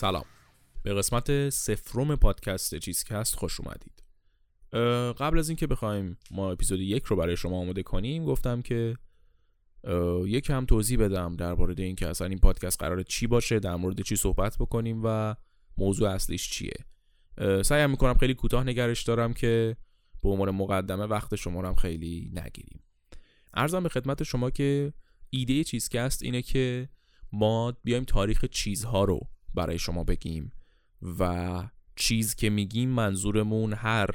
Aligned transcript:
سلام. 0.00 0.24
به 0.82 0.94
قسمت 0.94 1.48
سفروم 1.48 2.16
پادکست 2.16 2.78
چیزکست 2.78 3.34
خوش 3.34 3.60
اومدید. 3.60 4.02
قبل 5.12 5.38
از 5.38 5.48
اینکه 5.48 5.66
بخوایم 5.66 6.18
ما 6.30 6.52
اپیزود 6.52 6.80
یک 6.80 7.04
رو 7.04 7.16
برای 7.16 7.36
شما 7.36 7.58
آماده 7.58 7.82
کنیم 7.82 8.24
گفتم 8.24 8.62
که 8.62 8.96
یک 10.26 10.50
هم 10.50 10.64
توضیح 10.64 10.98
بدم 10.98 11.36
در 11.36 11.54
مورد 11.54 11.80
اینکه 11.80 12.08
اصلا 12.08 12.26
این 12.26 12.38
پادکست 12.38 12.80
قرار 12.80 13.02
چی 13.02 13.26
باشه 13.26 13.58
در 13.58 13.76
مورد 13.76 14.00
چی 14.00 14.16
صحبت 14.16 14.56
بکنیم 14.58 15.00
و 15.04 15.34
موضوع 15.78 16.10
اصلیش 16.10 16.50
چیه. 16.50 16.76
سعیم 17.62 17.90
می‌کنم 17.90 18.18
خیلی 18.18 18.34
کوتاه 18.34 18.64
نگرش 18.64 19.02
دارم 19.02 19.32
که 19.32 19.76
به 20.22 20.28
عنوان 20.28 20.50
مقدمه 20.50 21.04
وقت 21.04 21.36
شما 21.36 21.60
رو 21.60 21.68
هم 21.68 21.74
خیلی 21.74 22.30
نگیریم. 22.34 22.82
ارزم 23.54 23.82
به 23.82 23.88
خدمت 23.88 24.22
شما 24.22 24.50
که 24.50 24.92
ایده 25.30 25.64
چیزکست 25.64 26.22
اینه 26.22 26.42
که 26.42 26.88
ما 27.32 27.72
بیایم 27.84 28.04
تاریخ 28.04 28.44
چیزها 28.44 29.04
رو 29.04 29.20
برای 29.54 29.78
شما 29.78 30.04
بگیم. 30.04 30.52
و 31.18 31.62
چیز 31.96 32.34
که 32.34 32.50
میگیم 32.50 32.88
منظورمون 32.88 33.72
هر 33.72 34.10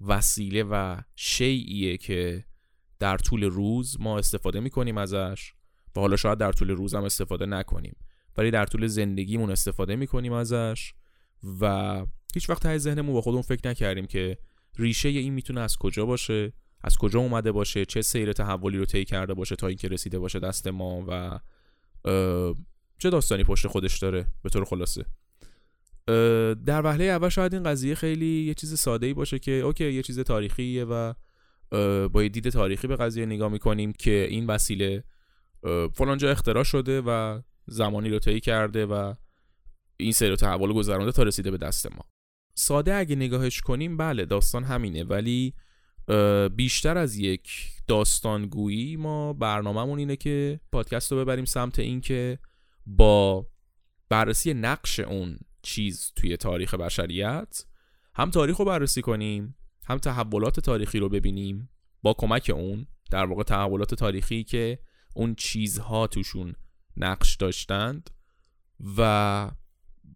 وسیله 0.00 0.62
و 0.62 1.00
شیعیه 1.16 1.96
که 1.96 2.44
در 2.98 3.16
طول 3.16 3.44
روز 3.44 3.96
ما 4.00 4.18
استفاده 4.18 4.60
می‌کنیم 4.60 4.98
ازش. 4.98 5.52
و 5.96 6.00
حالا 6.00 6.16
شاید 6.16 6.38
در 6.38 6.52
طول 6.52 6.70
روز 6.70 6.94
هم 6.94 7.04
استفاده 7.04 7.46
نکنیم. 7.46 7.96
ولی 8.36 8.50
در 8.50 8.66
طول 8.66 8.86
زندگیمون 8.86 9.50
استفاده 9.50 9.96
می‌کنیم 9.96 10.32
ازش. 10.32 10.94
و 11.60 12.06
هیچ 12.34 12.50
وقت 12.50 12.66
های 12.66 12.78
ذهنمون 12.78 13.14
با 13.14 13.20
خودمون 13.20 13.42
فکر 13.42 13.68
نکردیم 13.68 14.06
که 14.06 14.38
ریشه 14.78 15.08
این 15.08 15.32
می‌تونه 15.32 15.60
از 15.60 15.76
کجا 15.76 16.06
باشه 16.06 16.52
از 16.80 16.96
کجا 16.96 17.20
اومده 17.20 17.52
باشه 17.52 17.84
چه 17.84 18.02
سیر 18.02 18.32
تحولی 18.32 18.78
رو 18.78 18.84
طی 18.84 19.04
کرده 19.04 19.34
باشه 19.34 19.56
تا 19.56 19.66
اینکه 19.66 19.88
رسیده 19.88 20.18
باشه 20.18 20.38
دست 20.38 20.66
ما 20.66 21.04
و 21.08 21.40
چه 22.98 23.10
داستانی 23.10 23.44
پشت 23.44 23.66
خودش 23.66 23.98
داره؟ 23.98 24.26
به 24.42 24.50
طور 24.50 24.64
خلاصه. 24.64 25.04
در 26.66 26.82
وهله 26.84 27.04
اول 27.04 27.28
شاید 27.28 27.54
این 27.54 27.62
قضیه 27.62 27.94
خیلی 27.94 28.44
یه 28.44 28.54
چیز 28.54 28.78
ساده 28.78 29.06
ای 29.06 29.14
باشه 29.14 29.38
که 29.38 29.52
اوکی 29.52 29.92
یه 29.92 30.02
چیز 30.02 30.20
تاریخیه 30.20 30.84
و 30.84 31.12
با 32.08 32.22
یه 32.22 32.28
دید 32.28 32.48
تاریخی 32.48 32.86
به 32.86 32.96
قضیه 32.96 33.26
نگاه 33.26 33.48
می‌کنیم 33.48 33.92
که 33.92 34.26
این 34.30 34.46
وسیله 34.46 35.04
فلانجا 35.94 36.30
اختراع 36.30 36.64
شده 36.64 37.00
و 37.00 37.40
زمانی 37.66 38.10
رو 38.10 38.18
طی 38.18 38.40
کرده 38.40 38.86
و 38.86 39.14
این 39.96 40.12
سیر 40.12 40.32
و 40.32 40.36
تحول 40.36 40.72
گذرانده 40.72 41.12
تا 41.12 41.22
رسیده 41.22 41.50
به 41.50 41.56
دست 41.56 41.86
ما. 41.86 42.04
ساده 42.54 42.94
اگه 42.94 43.16
نگاهش 43.16 43.60
کنیم 43.60 43.96
بله 43.96 44.24
داستان 44.24 44.64
همینه 44.64 45.04
ولی 45.04 45.54
بیشتر 46.56 46.98
از 46.98 47.16
یک 47.16 47.50
داستانگویی 47.86 48.96
ما 48.96 49.32
برنامهمون 49.32 49.98
اینه 49.98 50.16
که 50.16 50.60
پادکست 50.72 51.12
رو 51.12 51.18
ببریم 51.18 51.44
سمت 51.44 51.78
اینکه 51.78 52.38
با 52.88 53.46
بررسی 54.08 54.54
نقش 54.54 55.00
اون 55.00 55.38
چیز 55.62 56.12
توی 56.16 56.36
تاریخ 56.36 56.74
بشریت 56.74 57.64
هم 58.14 58.30
تاریخ 58.30 58.56
رو 58.56 58.64
بررسی 58.64 59.02
کنیم 59.02 59.56
هم 59.86 59.98
تحولات 59.98 60.60
تاریخی 60.60 60.98
رو 60.98 61.08
ببینیم 61.08 61.70
با 62.02 62.14
کمک 62.18 62.50
اون 62.54 62.86
در 63.10 63.24
واقع 63.24 63.42
تحولات 63.42 63.94
تاریخی 63.94 64.44
که 64.44 64.78
اون 65.14 65.34
چیزها 65.34 66.06
توشون 66.06 66.54
نقش 66.96 67.36
داشتند 67.36 68.10
و 68.96 69.50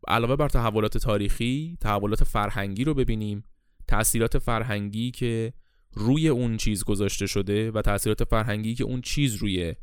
علاوه 0.09 0.37
بر 0.37 0.48
تحولات 0.48 0.98
تاریخی 0.98 1.78
تحولات 1.81 2.25
فرهنگی 2.25 2.84
رو 2.84 2.95
ببینیم 2.95 3.45
تأثیرات 3.89 4.39
فرهنگی 4.39 5.11
که 5.11 5.53
روی 5.93 6.28
اون 6.28 6.56
چیز 6.56 6.84
گذاشته 6.84 7.27
شده 7.27 7.71
و 7.71 7.83
تاثیرات 7.83 8.25
فرهنگی 8.25 8.75
که 8.75 8.84
اون 8.84 9.00
چیز 9.00 9.34
روی 9.34 9.75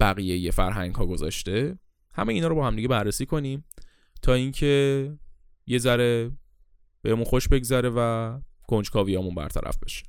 بقیه 0.00 0.50
فرهنگ 0.50 0.94
ها 0.94 1.06
گذاشته. 1.06 1.78
همه 2.14 2.32
اینا 2.32 2.48
رو 2.48 2.54
با 2.54 2.66
هم 2.66 2.76
دیگه 2.76 2.88
بررسی 2.88 3.26
کنیم 3.26 3.64
تا 4.22 4.34
اینکه 4.34 5.12
یه 5.66 5.78
ذره 5.78 6.30
بهمون 7.02 7.24
خوش 7.24 7.48
بگذره 7.48 7.90
و 7.96 8.40
کنجکاویامون 8.62 9.34
برطرف 9.34 9.78
بشه. 9.78 10.04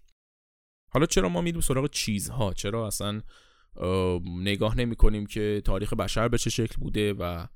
حالا 0.91 1.05
چرا 1.05 1.29
ما 1.29 1.41
میریم 1.41 1.61
سراغ 1.61 1.89
چیزها؟ 1.89 2.53
چرا 2.53 2.87
اصلا 2.87 3.21
نگاه 4.25 4.77
نمی 4.77 4.95
کنیم 4.95 5.25
که 5.25 5.61
تاریخ 5.65 5.93
بشر 5.93 6.27
به 6.27 6.37
چه 6.37 6.49
شکل 6.49 6.75
بوده 6.79 7.13
و 7.13 7.47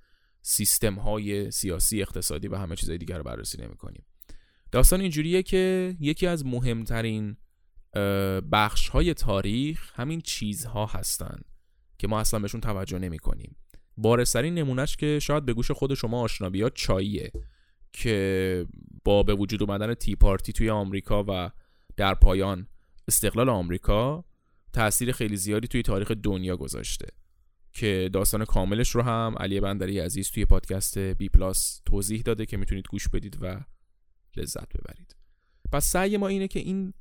سیستم 0.41 0.95
های 0.95 1.51
سیاسی 1.51 2.01
اقتصادی 2.01 2.47
و 2.47 2.55
همه 2.55 2.75
چیزهای 2.75 2.97
دیگر 2.97 3.17
رو 3.17 3.23
بررسی 3.23 3.61
نمی 3.61 3.75
کنیم 3.75 4.05
داستان 4.71 5.01
اینجوریه 5.01 5.43
که 5.43 5.95
یکی 5.99 6.27
از 6.27 6.45
مهمترین 6.45 7.37
بخش 8.51 8.89
های 8.89 9.13
تاریخ 9.13 9.91
همین 9.99 10.21
چیزها 10.21 10.85
هستند 10.85 11.45
که 11.97 12.07
ما 12.07 12.19
اصلا 12.19 12.39
بهشون 12.39 12.61
توجه 12.61 12.99
نمی 12.99 13.19
کنیم 13.19 13.55
بارسترین 13.97 14.53
نمونهش 14.55 14.95
که 14.95 15.19
شاید 15.19 15.45
به 15.45 15.53
گوش 15.53 15.71
خود 15.71 15.93
شما 15.93 16.21
آشنا 16.21 16.49
بیاد 16.49 16.73
چاییه 16.73 17.31
که 17.93 18.65
با 19.03 19.23
به 19.23 19.35
وجود 19.35 19.63
اومدن 19.63 19.93
تی 19.93 20.15
پارتی 20.15 20.53
توی 20.53 20.69
آمریکا 20.69 21.25
و 21.27 21.51
در 21.97 22.13
پایان 22.13 22.67
استقلال 23.07 23.49
آمریکا 23.49 24.25
تاثیر 24.73 25.11
خیلی 25.11 25.37
زیادی 25.37 25.67
توی 25.67 25.81
تاریخ 25.81 26.11
دنیا 26.11 26.57
گذاشته 26.57 27.07
که 27.73 28.09
داستان 28.13 28.45
کاملش 28.45 28.89
رو 28.89 29.01
هم 29.01 29.35
علی 29.39 29.59
بندری 29.59 29.99
عزیز 29.99 30.31
توی 30.31 30.45
پادکست 30.45 30.97
بی 30.97 31.29
پلاس 31.29 31.81
توضیح 31.85 32.21
داده 32.21 32.45
که 32.45 32.57
می‌تونید 32.57 32.87
گوش 32.89 33.09
بدید 33.09 33.37
و 33.41 33.59
لذت 34.35 34.77
ببرید. 34.77 35.15
پس 35.71 35.85
سعی 35.85 36.17
ما 36.17 36.27
اینه 36.27 36.47
که 36.47 36.59
این 36.59 36.93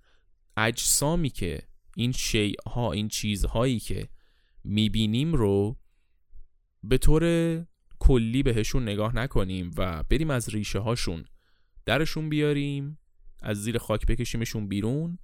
اجسامی 0.57 1.31
که 1.31 1.63
این 1.97 2.13
شیء 2.13 2.55
این 2.93 3.09
چیزهایی 3.09 3.81
که 3.81 4.09
می‌بینیم 4.65 5.35
رو 5.35 5.77
به 6.85 6.99
طور 6.99 7.25
کلی 7.99 8.43
بهشون 8.43 8.83
نگاه 8.83 9.17
نکنیم 9.17 9.71
و 9.77 10.03
بریم 10.03 10.31
از 10.31 10.49
ریشه 10.49 10.79
هاشون. 10.79 11.25
درشون 11.87 12.29
بیاریم 12.29 12.99
از 13.43 13.63
زیر 13.63 13.79
خاک 13.79 14.07
بکشیمشون 14.07 14.69
بیرون 14.69 15.19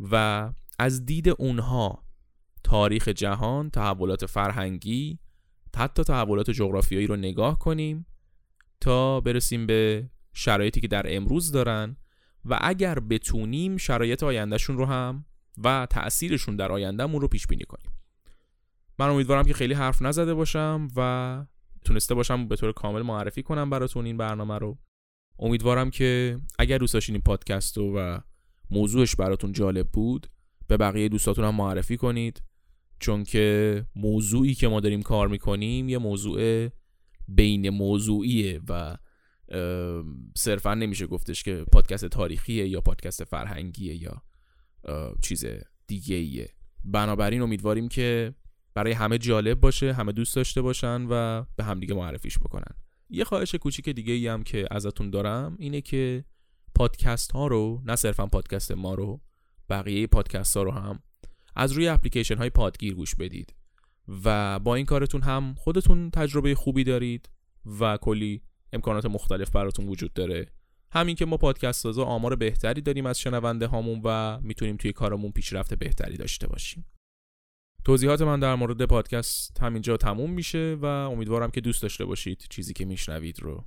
و 0.00 0.52
از 0.78 1.06
دید 1.06 1.28
اونها 1.28 2.04
تاریخ 2.64 3.08
جهان 3.08 3.70
تحولات 3.70 4.26
فرهنگی 4.26 5.18
حتی 5.76 6.04
تحولات 6.04 6.50
جغرافیایی 6.50 7.06
رو 7.06 7.16
نگاه 7.16 7.58
کنیم 7.58 8.06
تا 8.80 9.20
برسیم 9.20 9.66
به 9.66 10.10
شرایطی 10.32 10.80
که 10.80 10.88
در 10.88 11.16
امروز 11.16 11.52
دارن 11.52 11.96
و 12.44 12.58
اگر 12.60 13.00
بتونیم 13.00 13.76
شرایط 13.76 14.22
آیندهشون 14.22 14.76
رو 14.76 14.84
هم 14.84 15.24
و 15.64 15.86
تأثیرشون 15.90 16.56
در 16.56 16.72
آیندهمون 16.72 17.20
رو 17.20 17.28
پیش 17.28 17.46
بینی 17.46 17.64
کنیم. 17.64 17.99
من 19.00 19.08
امیدوارم 19.08 19.44
که 19.44 19.54
خیلی 19.54 19.74
حرف 19.74 20.02
نزده 20.02 20.34
باشم 20.34 20.88
و 20.96 21.44
تونسته 21.84 22.14
باشم 22.14 22.48
به 22.48 22.56
طور 22.56 22.72
کامل 22.72 23.02
معرفی 23.02 23.42
کنم 23.42 23.70
براتون 23.70 24.06
این 24.06 24.16
برنامه 24.16 24.58
رو. 24.58 24.78
امیدوارم 25.38 25.90
که 25.90 26.38
اگر 26.58 26.78
دوست 26.78 26.94
داشتین 26.94 27.14
این 27.14 27.22
پادکست 27.22 27.78
رو 27.78 27.98
و 27.98 28.18
موضوعش 28.70 29.16
براتون 29.16 29.52
جالب 29.52 29.88
بود 29.88 30.26
به 30.68 30.76
بقیه 30.76 31.08
دوستاتون 31.08 31.44
هم 31.44 31.54
معرفی 31.54 31.96
کنید. 31.96 32.42
چون 32.98 33.24
که 33.24 33.86
موضوعی 33.96 34.54
که 34.54 34.68
ما 34.68 34.80
داریم 34.80 35.02
کار 35.02 35.28
می‌کنیم 35.28 35.88
یه 35.88 35.98
موضوع 35.98 36.68
بین 37.28 37.70
موضوعیه 37.70 38.60
و 38.68 38.96
صرفا 40.36 40.74
نمیشه 40.74 41.06
گفتش 41.06 41.42
که 41.42 41.64
پادکست 41.72 42.06
تاریخیه 42.06 42.68
یا 42.68 42.80
پادکست 42.80 43.24
فرهنگیه 43.24 44.02
یا 44.02 44.22
چیز 45.22 45.44
دیگه 45.86 46.16
ایه 46.16 46.48
بنابراین 46.84 47.42
امیدواریم 47.42 47.88
که 47.88 48.34
برای 48.74 48.92
همه 48.92 49.18
جالب 49.18 49.60
باشه 49.60 49.92
همه 49.92 50.12
دوست 50.12 50.36
داشته 50.36 50.62
باشن 50.62 51.06
و 51.10 51.44
به 51.56 51.64
همدیگه 51.64 51.94
معرفیش 51.94 52.38
بکنن. 52.38 52.74
یه 53.08 53.24
خواهش 53.24 53.54
کوچیک 53.54 53.88
دیگه 53.88 54.12
ای 54.12 54.28
هم 54.28 54.42
که 54.42 54.66
ازتون 54.70 55.10
دارم 55.10 55.56
اینه 55.58 55.80
که 55.80 56.24
پادکست 56.74 57.32
ها 57.32 57.46
رو 57.46 57.82
نه 57.84 57.96
صرفا 57.96 58.26
پادکست 58.26 58.72
ما 58.72 58.94
رو 58.94 59.20
بقیه 59.68 60.06
پادکست 60.06 60.56
ها 60.56 60.62
رو 60.62 60.70
هم 60.70 61.02
از 61.56 61.72
روی 61.72 61.88
اپلیکیشن 61.88 62.36
های 62.36 62.50
پادگیر 62.50 62.94
گوش 62.94 63.14
بدید 63.14 63.54
و 64.24 64.58
با 64.58 64.74
این 64.74 64.86
کارتون 64.86 65.22
هم 65.22 65.54
خودتون 65.58 66.10
تجربه 66.10 66.54
خوبی 66.54 66.84
دارید 66.84 67.30
و 67.80 67.96
کلی 67.96 68.42
امکانات 68.72 69.06
مختلف 69.06 69.50
براتون 69.50 69.88
وجود 69.88 70.12
داره. 70.12 70.46
همین 70.92 71.16
که 71.16 71.24
ما 71.24 71.36
پادکست 71.36 71.82
سازا 71.82 72.04
آمار 72.04 72.36
بهتری 72.36 72.80
داریم 72.80 73.06
از 73.06 73.20
شنونده 73.20 73.66
هامون 73.66 74.00
و 74.04 74.40
می‌تونیم 74.40 74.76
توی 74.76 74.92
کارمون 74.92 75.32
پیشرفت 75.32 75.74
بهتری 75.74 76.16
داشته 76.16 76.46
باشیم. 76.46 76.84
توضیحات 77.84 78.22
من 78.22 78.40
در 78.40 78.54
مورد 78.54 78.84
پادکست 78.84 79.58
همینجا 79.62 79.96
تموم 79.96 80.30
میشه 80.30 80.76
و 80.82 80.84
امیدوارم 80.86 81.50
که 81.50 81.60
دوست 81.60 81.82
داشته 81.82 82.04
باشید 82.04 82.46
چیزی 82.50 82.72
که 82.72 82.84
میشنوید 82.84 83.42
رو. 83.42 83.64